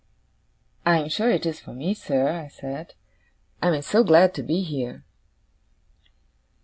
'I 0.83 0.97
am 0.97 1.09
sure 1.09 1.29
it 1.29 1.45
is 1.45 1.59
for 1.59 1.73
me, 1.73 1.93
sir,' 1.93 2.27
I 2.31 2.47
said. 2.47 2.95
'I 3.61 3.75
am 3.75 3.81
so 3.83 4.03
glad 4.03 4.33
to 4.33 4.41
be 4.41 4.63
here. 4.63 5.05